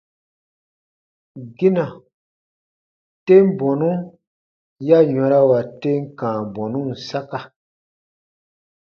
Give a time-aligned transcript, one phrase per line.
[1.57, 1.85] Gina,
[3.25, 3.89] tem bɔnu
[4.87, 7.39] ya yɔ̃rawa tem kãa bɔnun saka.